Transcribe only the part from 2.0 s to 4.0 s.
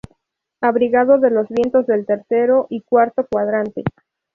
tercero y cuarto cuadrante.